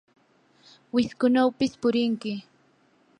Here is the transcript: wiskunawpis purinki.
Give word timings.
wiskunawpis 0.93 1.73
purinki. 1.81 2.33